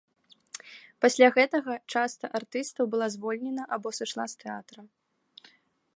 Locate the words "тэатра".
4.45-4.81